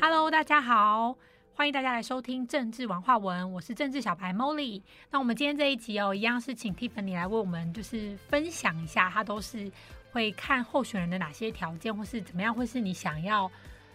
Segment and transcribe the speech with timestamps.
[0.00, 1.16] Hello，大家好，
[1.56, 4.80] 欢迎大家来收听政治文化文，我是政治小白 Molly。
[5.10, 9.68] 那我们今天这一集哦，一样是请 Tiffany 来为我们就是分享一下，他都是
[10.12, 13.50] 会看候选人的哪些条件，或是怎么样会是你想要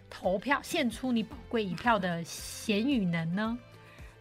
[0.10, 3.58] 投票献出你宝贵一票的贤与能呢？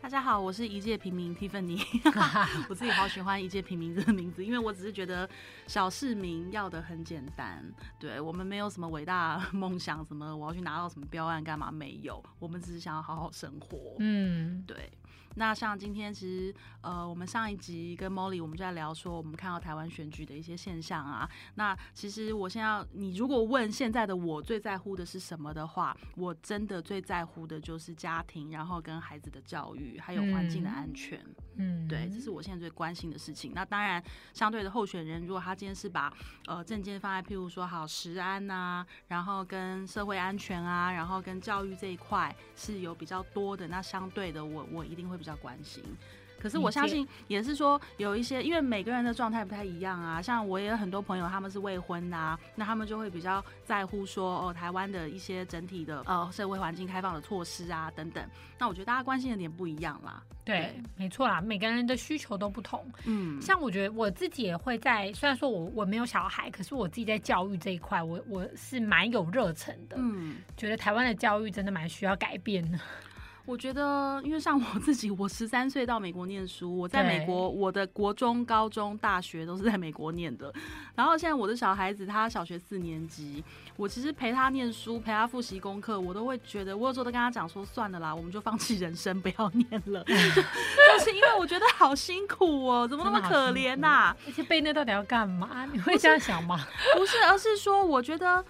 [0.03, 1.81] 大家好，我是一介平民 Tiffany，
[2.69, 5.31] 我自己好喜欢一介平民这个名字，因为我只是觉得
[5.69, 7.65] 小市民要的很简单，
[8.01, 11.71] 对我们没有什么伟大梦想，什么我要去拿到什么标案干嘛？
[11.71, 14.91] 没有，我们只是想要好好生活，嗯，对。
[15.35, 21.29] 那像今天其实呃，我们上一集跟 Molly 我们就在聊说，我们看到台湾选举的一些现象啊。
[21.55, 31.19] 那其实我现在你如果问现在的我最在乎的是什么的话，我真的最在乎的就是家庭，然后跟孩子的教育，还有环境的安全。
[31.57, 33.53] 嗯对，这是我现在最关心的事情。
[33.55, 34.03] 那当然，
[34.35, 36.13] 相对的候选人，如果他今天是把
[36.47, 45.17] 呃证件放在譬如说好食安呐，然后跟社会安全啊，然后跟教育这一块是有比较多的，那相对的我我一定会。
[45.23, 45.85] 比较关心，
[46.43, 50.21] 可是我相信也是说有一些，因为每个人的状态不太一样啊。
[50.21, 58.29] 像我也有很多朋友，他们是未婚呐，那他们就会比较在乎说哦，台湾的一些整体的呃社会环境开放的措施啊等等。
[58.59, 60.21] 那我觉得大家关心的点不一样啦。
[60.45, 62.85] 对，没错啦，每个人的需求都不同。
[63.05, 69.95] 嗯，像我觉得我自己也会在，虽然说我我没有小孩，可是我自己在教育这一块，我我是蛮有热忱的。
[70.01, 72.79] 嗯，觉得台湾的教育真的蛮需要改变的。
[73.45, 80.53] 我觉得，因为像我自己，我十三岁到美国念书，我在美国，我的国中、高中、大学都是在美国念的。
[80.95, 83.43] 然后现在我的小孩子他小学四年级，
[83.77, 90.05] 我其实陪他念书、陪他复习功课，我都会觉得，我有时候都跟他讲说，算了啦，我们就放弃人生，不要念了。
[90.07, 94.15] 就是因为我觉得好辛苦哦，怎么那么可怜呐？
[94.27, 95.67] 而且背那到底要干嘛？
[95.73, 96.65] 你会这样想吗？
[96.97, 98.45] 不是，而是说，我觉得。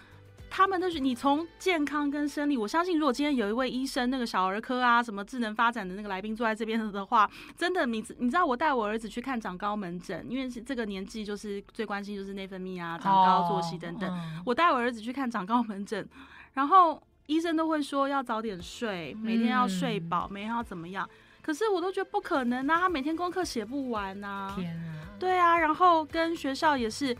[0.54, 14.14] 他们都是你从健康跟生理，我相信如果今天有一位医生，那个小儿科啊，什么智能发展的那个来宾坐在这边的话，真的，你你知道我带我儿子去看长高门诊，因为是这个年纪就是最关心就是内分泌啊、长高、作息等等。
[14.44, 16.06] 我带我儿子去看长高门诊，
[16.52, 21.08] 然后医生都会说要早点睡，每天要睡饱，每天要怎么样？
[21.40, 24.52] 可是我都觉得不可能啊，他每天功课写不完呐。
[24.54, 25.16] 天啊！
[25.18, 27.16] 对啊，然后跟学校也是。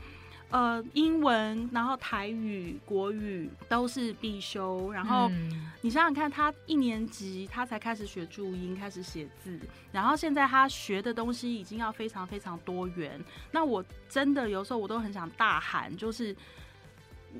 [0.53, 4.93] 呃，英文，然后台语、国语都是必修。
[4.93, 5.31] 然后
[5.81, 9.59] 你想想看，他一年级他才开始学注音，开始写字，
[9.91, 13.19] 然后现在他学的东西已经要非常非常多元。
[13.51, 16.37] 那我真的有时候我都很想大喊，就是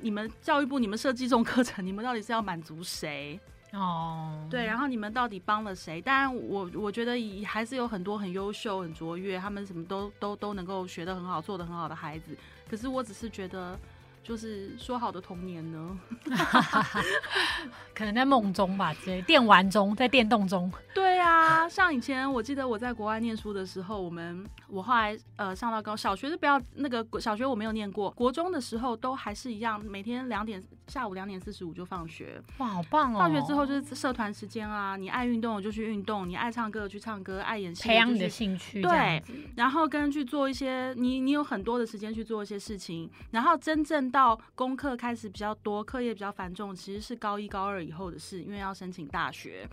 [0.01, 3.39] 你们教育部，你们设计这种课程，你们到底是要满足谁？
[3.73, 5.99] 哦，对，然后你们到底帮了谁？
[5.99, 12.37] 当然，我我觉得还是有很多很优秀、很卓越，他们什么都都都能够学得很好、做得很好的孩子。
[12.73, 13.79] 可是我只是觉得，
[14.23, 15.95] 就是说好的童年呢，
[17.93, 20.73] 可能在梦中吧，在电玩中，在电动中。
[20.91, 32.41] 对啊，像以前我记得我在国外念书的时候，我们我后来呃上到高小学是不要那个小学我没有念过，国中的时候都还是一样，每天两点下午两点四十五就放学。
[32.57, 33.19] 哇，好棒哦！
[33.19, 38.81] 放学之后就是社团时间啊，你爱运动就去运动，你爱唱歌去唱歌，爱演戏培养你的兴趣。
[38.81, 39.21] 对，
[39.57, 42.53] 然后跟去做一些你你有很多的时间去做一些。
[42.63, 49.67] 事情，然后真正到功课开始比较多，课业比较繁重，其实是高一高二以后的事，因为要申请大学。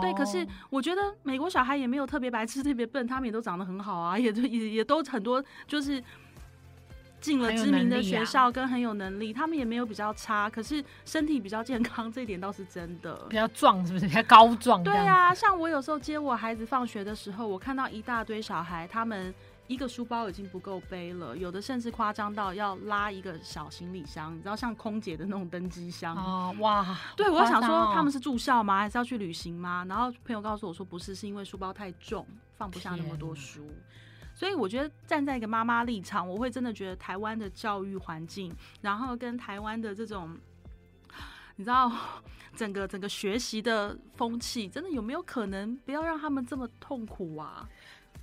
[0.00, 6.02] 对，可是我觉得美国小孩也没有特别白痴、特别笨，他们也都长得很好啊，也都也也都很多，就是
[7.20, 13.14] 进了知名的学校，跟很有能力，他们也没有比较差，可是身体比较健康，这一点倒是真的。
[13.28, 14.06] 比较壮是不是？
[14.06, 14.82] 比较高壮？
[14.82, 19.34] 对啊，像我有时候接我孩子放学的时候，我看到一大堆小孩，他们。
[19.70, 26.98] 一个书包已经不够背了，有的甚至夸张到要拉一个小行李箱，你知道像空姐的那种登机箱哦，哇！
[27.16, 28.80] 对我想说他们是住校吗？
[28.80, 29.86] 还是要去旅行吗？
[29.88, 32.26] 然后朋友告诉我说不是，是因为书包太重，
[32.56, 33.64] 放不下那么多书。
[34.34, 40.36] 所以我觉得站在一个妈妈立场，我会真的觉得台湾的教育环境，然后跟台湾的这种，
[41.54, 41.92] 你知道
[42.56, 47.68] 整个整个学习的风气，真的有没有可能不要让他们这么痛苦啊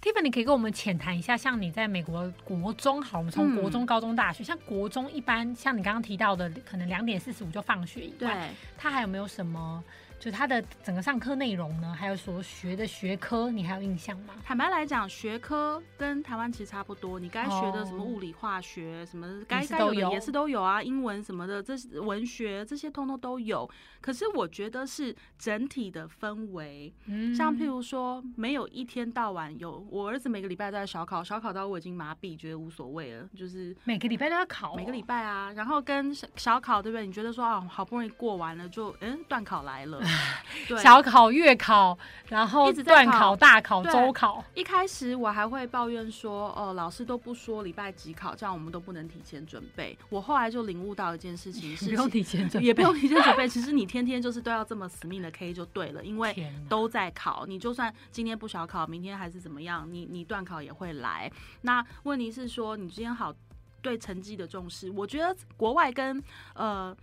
[0.01, 9.83] ？Tiffany 你可以跟我们浅谈一下，像你在美国国中，好，我们从国中、高中、大学，像国中一般，像你刚刚提到的，可能两点四十五就放学以外，他还有没有什么？
[10.19, 14.33] 就他的整个上课内容呢，还有所学的学科，你还有印象吗？
[14.43, 17.19] 坦白来讲，学科跟台湾其实差不多。
[17.19, 23.69] 你该学的什么物理、化学什么，该该有的也是都有啊，英文什么的，这文学这些通通都有。
[24.01, 33.29] 可是我觉得是整体的氛围，嗯像譬如说，没有一天到晚有我儿子每个礼拜都在小考，小考到我已经麻痹，觉得无所谓了。
[33.35, 37.05] 就是每个礼拜都要考，每个礼拜啊，然后跟小考对不对？
[37.05, 40.01] 你觉得说啊，好不容易过完了，就嗯，断考来了。
[40.67, 49.97] 对，小考、月考，然后一直在考、大考、周考，一开始我还会抱怨说，哦，老师都不说礼拜几考，这样我们都不能提前准备。
[50.09, 53.47] 我后来就领悟到一件事情，是 不用提前准备，也不用提前准备。
[53.47, 57.45] 其实你天天就是都要这么死命的 K 就对了， 因为都在考。
[57.47, 61.31] 你就算今天不小考，明天还是怎么样，你你段考也会来。
[61.61, 63.33] 那问题是说，你今天好
[63.81, 66.21] 对成绩的重视，我觉得国外跟
[66.55, 66.95] 呃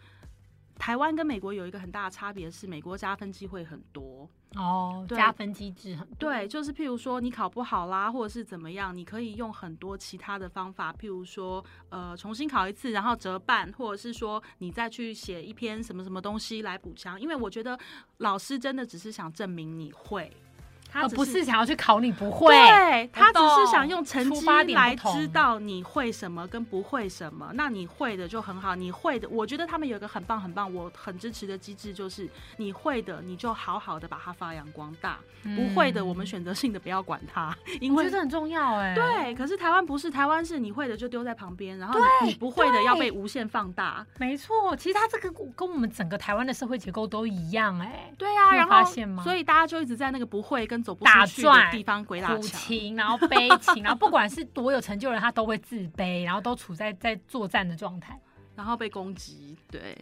[0.78, 4.28] 台湾跟美国有一个很大的差别是，美国加分机会很多。
[4.56, 17.20] 哦，加分机制很对，就是譬如说你考不好啦，或者是怎么样，你可以用很多其他的方法，譬如说呃重新考一次，然后折半，或者是说你再去写一篇什么什么东西来补强。
[17.20, 17.76] 因为我觉得
[18.18, 20.32] 老师真的只是想证明你会，
[20.94, 22.54] 他不是想要去考你不会。
[22.54, 27.50] 对他只是想用成绩来知道你会什么跟不会什么。
[27.54, 35.16] 那你会的就很好，你会的，我觉得他们有一个很棒很棒，我很支持的机制，就是你会的，你就好好的把它发扬光大；
[35.56, 38.94] 不会的，我们选择性的不要管它，因为嗯我觉得这很重要哎。
[38.94, 39.34] 对。
[39.34, 44.06] 可是台湾不是，台湾是你会的就丢在旁边，然后你不会的要被无限放大。
[44.18, 48.12] 没错，其实它这个跟我们整个台湾的社会结构都一样哎。
[48.16, 52.60] 对啊，然后发现吗所以大家就一直在那个不会跟走不打出去的转地方鬼打苦墙。
[52.60, 58.20] 情，然后悲情，然后不管是多有成就的人，他都会自卑，然后都处在在作战的状态。
[58.54, 59.96] 然后被攻击，对。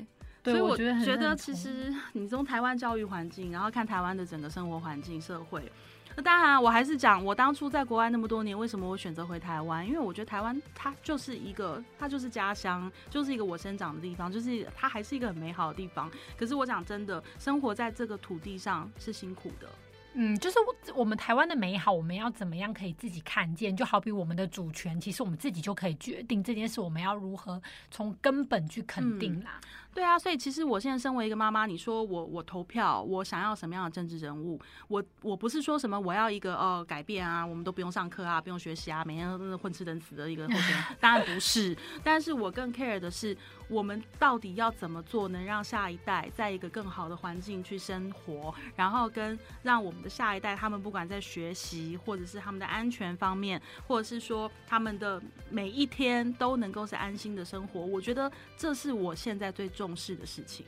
[0.44, 5.70] 所以我觉得觉得其实你从台湾教育环境，然后看台湾的整个生活环境、社会，
[6.16, 9.86] 那当然我还是讲，我当初在国外那么多年，为什么我选择回台湾？
[9.86, 16.10] 因为我觉得台湾它就是一个，它就是家乡，就是一个我生长的地方，就是它还是一个很美好的地方。
[16.36, 19.68] 可是我讲真的，生活在这个土地上是辛苦的。
[20.14, 23.74] 嗯，就是我我们台湾的美好，我们要怎么样可以自己看见？
[23.76, 27.60] 就好比我们的主权，其实我们自己就可以决定这件事，我们要如何
[27.90, 29.60] 从根本去肯定啦。
[29.94, 34.58] 对啊，所以其实我现在身为一个妈妈，你说我我投票，我想要什么样的政治人物？
[34.88, 41.76] 我我不是说什么我要一个呃改变啊，我们都不用上课啊，不用学习啊，每天都是混吃等死的一个候选人，当然不是。
[42.02, 43.36] 但是我更 care 的是，
[43.72, 57.80] 我们到底要怎么做，能让下一代在一个更好的环境去生活，然后跟让我们的下一代，他们不管在学习，或者是他们的安全方面，或者是说他们的每一天都能够是安心的生活。
[57.80, 60.66] 我觉得这是我现在最重视的事情。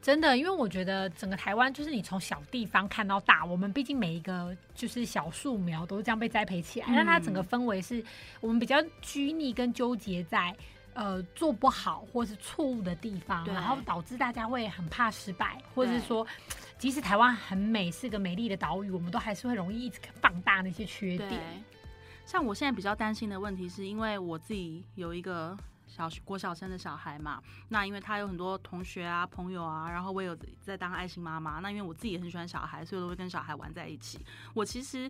[0.00, 8.02] 真的，因为我觉得整个台湾就是你从小地方看到大，我们毕竟每一个就是小树苗都是这样被栽培起来，嗯它整个氛围是
[8.40, 10.56] 我们比较拘泥跟纠结在。
[10.98, 16.26] 呃，做不好或是错误的地方，然后导致大家会很怕失败，或者是说，
[16.76, 21.62] 即使台湾很美，是个美丽的岛屿，我们都还是会容易一直放大那些缺点。，
[22.26, 25.56] 像我现在比较担心的问题，是因为我自己有一个
[25.86, 34.18] 小学国小生的小孩嘛，那因为他有很多同学啊、朋友啊，然后我有在当爱心妈妈，那因为我自己也很喜欢小孩，所以我都会跟小孩玩在一起。
[34.52, 35.08] 我其实。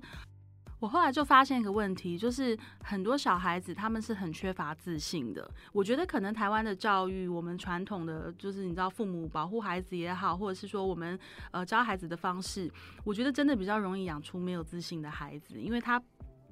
[0.80, 5.50] 我后来就发现一个问题，就是很多小孩子他们是很缺乏自信的。
[5.72, 11.18] 我觉得可能台湾的教育，我们传统的就是你知道父母保护孩子也好，或者是说我们
[11.50, 12.70] 呃教孩子的方式，
[13.04, 16.00] 我觉得真的比较容易养出没有自信的孩子，因为他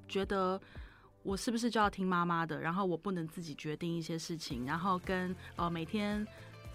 [0.09, 0.61] 觉得
[1.23, 6.27] 我是不是就要听妈妈的，然后我不能自己决定一些事情，然后跟呃每天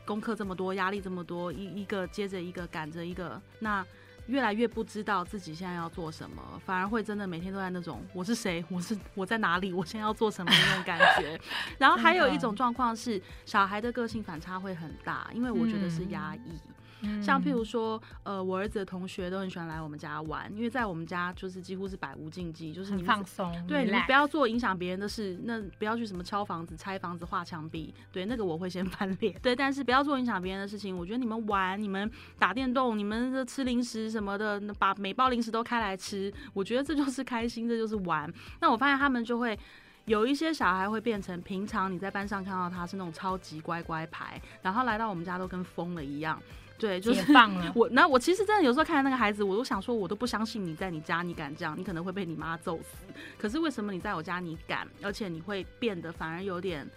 [0.06, 3.86] 功课这么多，压力这么多，一一个接着一个赶着一个，那
[4.28, 11.40] 越来越不知道自己现在要做什么，反而会真的每天都在那种我是谁，我是我在哪里，我现在要做什么那种感觉。
[11.78, 16.52] 然后还有一种状况是，小孩的个性反差会很大，因为我觉得是压抑。
[16.68, 16.74] 嗯
[17.22, 29.34] 像譬如说，呃，我儿子的同学都很喜欢来我们家玩，因为在我们家就是几乎是百无禁忌，就是你放松，对，你们不要做影响别人的事，那不要去什么敲房子、拆房子、画墙壁，对，那个我会先 翻脸。
[29.42, 30.98] 对，但是不要做影响别人的事情。
[30.98, 38.32] 我觉得你们玩、你们打电动、你们的吃零食什么的，那把每包零食都开来吃，我觉得这就是开心，这就是玩。
[38.60, 39.58] 那我发现他们就会。
[40.06, 46.42] 有一些小孩会变成平常你在班上看到他是那种超级乖乖牌，然后来到我们家都跟疯了一样。
[46.82, 52.98] 对，就是解放了 我那我其实真的有时候看到那个孩子，我都想说，我都不相信你在你家你敢这样，你可能会被你妈揍死。
[53.38, 56.90] 可是为什么你在我家你敢，而且你会变得反而有点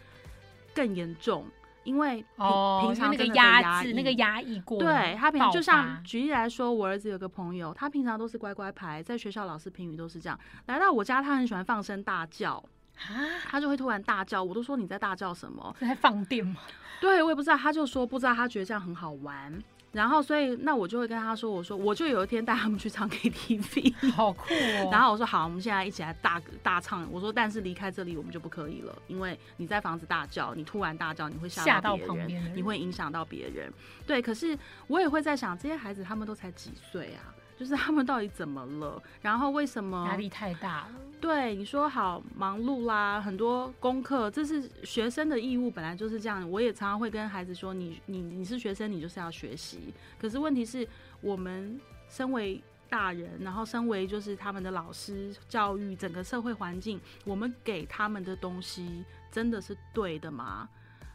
[0.74, 1.46] 更严重？
[1.82, 10.40] 因为平、哦，平常那个压制，那个压抑过，对他平常就像举例来说，我儿子有个朋友，他平常都是乖乖牌，在学校老师评语都是这样。
[10.64, 12.54] 来到我家，他很喜欢放声大叫，
[12.96, 13.12] 啊，
[13.50, 15.76] 他就会突然大叫，我都说你在大叫什么？
[15.78, 16.56] 是在放电吗？
[17.02, 19.62] 对我也不知道，他就说不知道，他觉得这样很好玩。
[19.94, 24.88] 然后所以那我就会跟他说，我说我就有一天带他们去唱 KTV， 好酷哦。
[24.90, 27.06] 然后我说好，我们现在一起来大大唱。
[27.10, 33.72] 我说但是离开这里我们就不可以了，因为你在房子大叫，你突然大叫，你会吓到别人，你会影响到别人。
[34.06, 34.58] 对，可是
[34.88, 37.33] 我也会在想，这些孩子他们都才几岁啊？
[37.56, 39.02] 就是他们到底怎么了？
[39.22, 40.90] 然后为什么压力太大了？
[41.20, 46.50] 对，你说好忙碌啦，很多功课，这是学生的义务，本来就是这样。
[46.50, 49.94] 我也常常会跟孩子说，你你你是学生，你就是要学习。
[50.20, 50.86] 可是问题是
[51.22, 60.68] 我们身为大人，然后身为就是他们的老师，教育整个社会环境，我们给他们的东西真的是对的吗？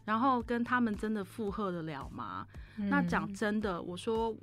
[0.05, 2.47] 然后跟他们真的负荷得了吗？
[2.77, 4.33] 那讲真的，我说。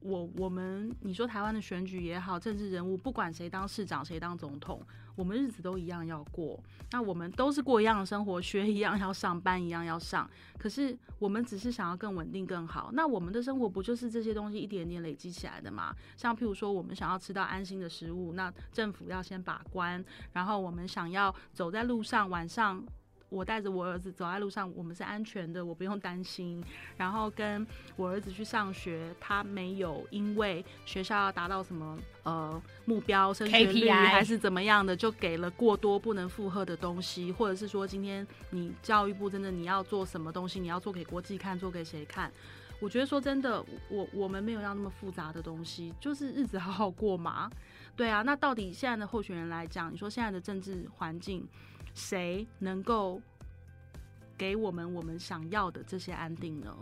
[0.00, 4.80] 我我们你说台湾的选举也好，政治人物不管谁当市长谁当总统，
[5.14, 6.62] 我们日子都一样要过。
[6.90, 10.28] 那我们都是过一样的生活，学一样要上班一样要上。
[10.58, 12.90] 可是我们只是想要更稳定更好。
[12.92, 15.94] 那我们的生活不就是这些东西一点点累积起来的吗？
[16.16, 20.04] 像譬如说，我们想要吃到安心的食物，那政府要先把关。
[20.32, 22.84] 然后我们想要走在路上晚上。
[23.34, 26.62] 我带着我儿子走在路上，我们是安全的，我不用担心。
[26.96, 42.30] 然后跟我儿子去上学，他没有因为学校要达到什么呃目标升学率还是怎么样的，就给了过多不能负荷的东西，或者是说今天你教育部真的你要做什么东西，你要做给国际看，做给谁看？
[42.80, 47.50] 我觉得说真的，我我们没有要那么复杂的东西，就是日子好好过嘛。
[47.96, 51.46] 对啊，那到底现在的候选人来讲，你说现在的政治环境？
[51.94, 53.20] 谁能够
[54.36, 56.76] 给我们我们想要的这些安定呢？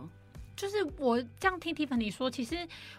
[0.55, 2.55] 就是我这样听 Tiffany 说，其实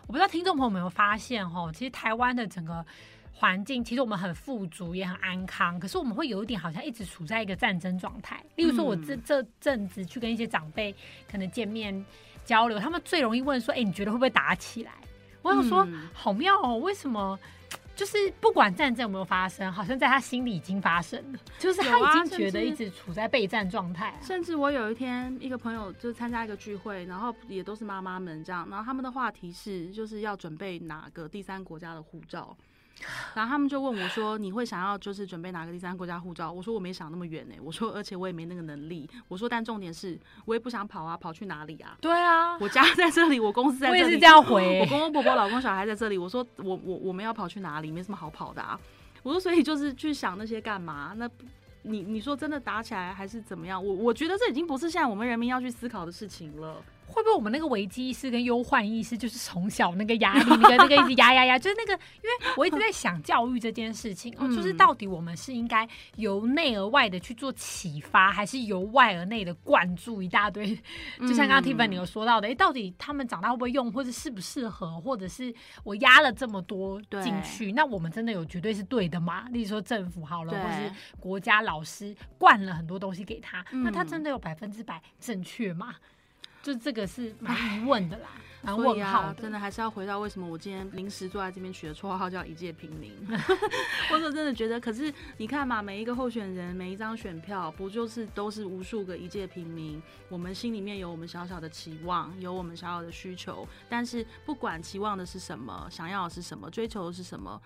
[0.07, 2.85] 我不知道听众朋友有没有发现哈，其实台湾的整个
[3.33, 8.45] 环境，其实我们很富足也很安康，可是我们会有一点好像一直处在一个战争状态。
[8.57, 10.95] 例如说，我这这阵子去跟一些长辈
[11.31, 12.05] 可能见面
[12.45, 14.93] 交流，他们最容易问说：“哎，你觉得会不会打起来？”
[15.43, 17.39] 我想说，好妙哦，为什么？
[17.95, 24.19] 就是不管战争有没有发生，好像在他心里已经发生了，就是他已经觉得一直处在备战状态。
[24.21, 32.57] 甚至我有一天一个朋友就参加一个聚会，然后也都是妈妈们这样，然后他们的话题是就是要准备哪个第三国家的护照。
[33.35, 44.81] 然后他们就问我说：“你会想要就是准备哪个第三国家护照？”我说：“我没想那么远呢。”我说：“而且我也没那个能力。”我说：“但重点是我也不想跑啊，跑去哪里啊？”对啊，我家在这里，我公司在这里，我也是这样回。
[44.81, 47.91] 我公公婆婆、老公小孩在这里，我说：“我我我们要跑去哪里？
[47.91, 48.79] 没什么好跑的啊。”
[49.23, 51.15] 我说：“所以就是去想那些干嘛？
[51.17, 51.29] 那
[51.83, 53.85] 你你说真的打起来还是怎么样？
[53.85, 70.75] 我我觉得这已经不是现在我们人民要去思考的事情了。”会不会我们那个危机意识跟忧患意识，就是从小那个压力，那个那个一直压压压， 就是那个，因为我一直在想教育这件事情哦，就是到底我们是应该由内而外的去做启发，还是由外而内的灌注一大堆？
[71.21, 79.47] 就像刚刚 Tiffany 有说到的，哎，到底他们长大会不会用，或者适不适合，或者是我压了这么多进去，那我们真的有绝对是对的吗？
[79.51, 85.95] 例如说政府好了，或是国家老师灌了很多东西给他，那他真的有百分之百正确吗？
[86.65, 88.31] 就这个是蛮疑问的啦，
[88.63, 89.35] 蛮问号的。
[89.35, 93.13] 真的还是要回到为什么我今天临时坐在这边取的绰号叫一介平民。
[94.11, 100.03] 我说真的觉得，可是你看嘛，每一个候选人，每一张选票，不就是都是无数个一介平民？
[100.31, 107.61] 我们心里面有我们小小的期望，有我们小小的需求，但是不管期望的是什么，想要的是什么，追求的是什么。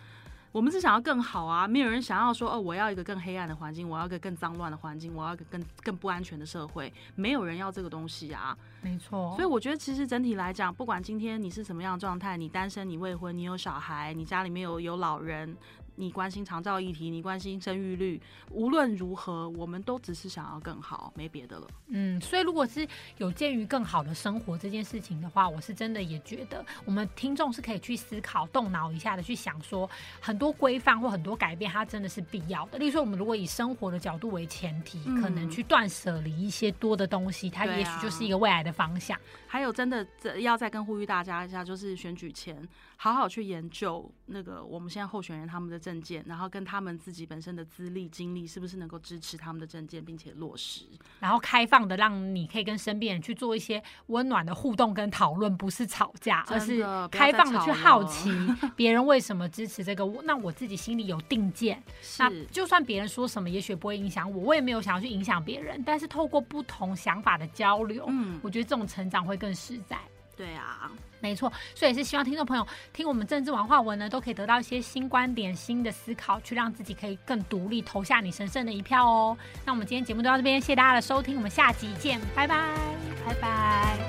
[0.50, 8.56] 我们是想要更好啊，没有人想要说哦，我要一个更黑暗的环境，我要一个更脏乱的环境，我要一个更更不安全的社会，没有人要这个东西啊。
[8.80, 15.56] 没错，所以我觉得其实整体来讲，不管今天你是什么样的状态，你单身，你未婚，你有小孩，你家里面有有老人。
[15.98, 21.66] 你关心长照议题，你关心生育率，无论如何，我们都只是想要更好，没别的了。
[21.88, 22.86] 嗯，所以如果是
[23.16, 29.90] 有鉴于更好的生活这件事情的话，我是真的也觉得，我们听众是可以去思考、动脑一下的，去想说
[30.20, 32.78] 很多规范或很多改变，它真的是必要的。
[32.78, 39.18] 例如说，我们如果以生活的角度为前提，可能去断舍离一些多的东西，它也许就是一个未来的方向。
[39.48, 40.06] 还有，真的
[40.38, 42.56] 要再跟呼吁大家一下，就是选举前
[42.96, 45.87] 好好去研究那个我们现在候选人他们的。
[45.88, 50.84] 证件，然后跟他们自己本身的资历经历，是不是能够支持他们的证件，并且落实？
[51.18, 58.30] 然后开放的，让你可以跟身边人去做一些温暖的互动跟讨论，不是吵架，而是开放的去好奇
[58.76, 60.04] 别人为什么支持这个。
[60.24, 61.82] 那我自己心里有定见，
[62.18, 65.82] 那就算别人说什么，也许不会影响我，我也没有想要去影响别人。
[65.86, 69.96] 但是透过不同想法的交流，嗯，我觉得这种成长会更实在。
[70.38, 70.90] 对啊。
[71.20, 79.36] 没错，所以也是希望听众朋友听我们政治文化文呢，都可以得到一些新观点、新的思考，去让自己可以更独立，投下你神圣的一票哦。
[79.64, 82.72] 那我们今天节目就到这边，谢谢大家的收听，我们下集见，拜拜，
[83.26, 84.07] 拜拜。